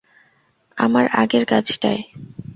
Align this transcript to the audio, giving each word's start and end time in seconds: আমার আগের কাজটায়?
আমার 0.77 1.05
আগের 1.13 1.43
কাজটায়? 1.45 2.01